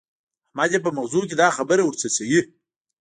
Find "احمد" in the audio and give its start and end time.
0.49-0.69